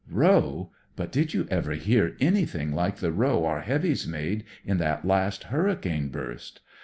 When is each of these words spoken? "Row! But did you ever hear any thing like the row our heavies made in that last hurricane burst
"Row! 0.09 0.71
But 0.95 1.11
did 1.11 1.35
you 1.35 1.47
ever 1.51 1.73
hear 1.73 2.17
any 2.19 2.43
thing 2.43 2.71
like 2.71 2.95
the 2.97 3.11
row 3.11 3.45
our 3.45 3.61
heavies 3.61 4.07
made 4.07 4.45
in 4.65 4.77
that 4.79 5.05
last 5.05 5.43
hurricane 5.53 6.07
burst 6.09 6.59